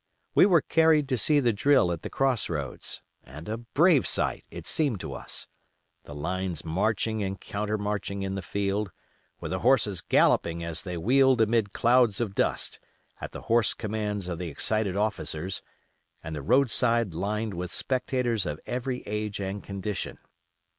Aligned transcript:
We 0.33 0.47
were 0.47 0.61
carried 0.63 1.07
to 1.09 1.17
see 1.19 1.39
the 1.39 1.53
drill 1.53 1.91
at 1.91 2.01
the 2.01 2.09
cross 2.09 2.49
roads, 2.49 3.03
and 3.23 3.47
a 3.47 3.57
brave 3.57 4.07
sight 4.07 4.45
it 4.49 4.65
seemed 4.65 4.99
to 5.01 5.13
us: 5.13 5.45
the 6.05 6.15
lines 6.15 6.65
marching 6.65 7.21
and 7.21 7.39
countermarching 7.39 8.23
in 8.23 8.33
the 8.33 8.41
field, 8.41 8.89
with 9.39 9.51
the 9.51 9.59
horses 9.59 10.01
galloping 10.01 10.63
as 10.63 10.81
they 10.81 10.97
wheeled 10.97 11.39
amid 11.39 11.71
clouds 11.71 12.19
of 12.19 12.33
dust, 12.33 12.79
at 13.21 13.31
the 13.31 13.41
hoarse 13.41 13.75
commands 13.75 14.27
of 14.27 14.39
the 14.39 14.47
excited 14.49 14.95
officers, 14.95 15.61
and 16.23 16.35
the 16.35 16.41
roadside 16.41 17.13
lined 17.13 17.53
with 17.53 17.71
spectators 17.71 18.47
of 18.47 18.59
every 18.65 19.03
age 19.05 19.39
and 19.39 19.61
condition. 19.63 20.17